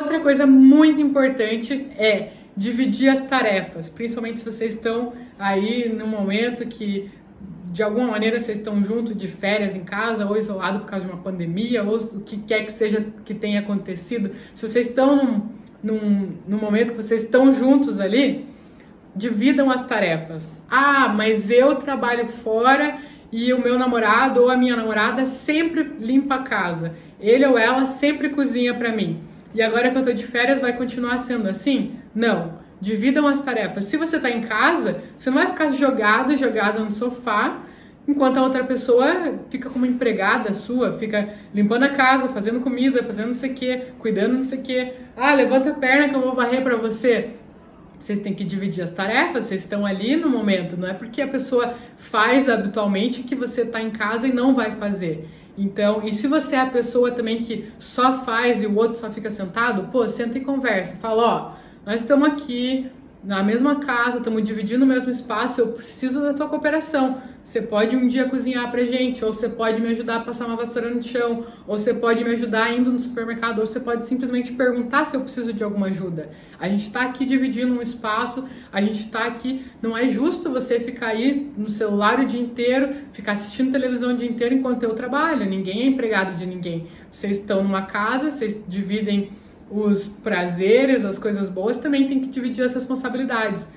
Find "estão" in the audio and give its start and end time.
4.72-5.12, 8.56-8.82, 14.86-15.16, 17.22-17.52, 49.62-49.84, 87.38-87.62